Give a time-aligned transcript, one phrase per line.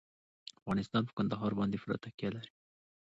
[0.59, 2.51] افغانستان په کندهار باندې پوره تکیه لري.